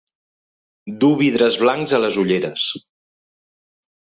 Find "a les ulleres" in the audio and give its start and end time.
1.99-2.67